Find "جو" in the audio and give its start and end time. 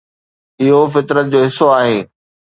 1.31-1.39